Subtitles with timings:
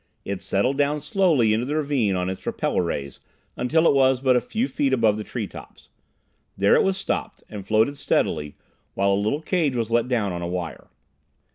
[0.25, 3.19] It settled down slowly into the ravine on its repeller rays
[3.55, 5.89] until it was but a few feet above the tree tops.
[6.57, 8.55] There it was stopped, and floated steadily,
[8.95, 10.87] while a little cage was let down on a wire.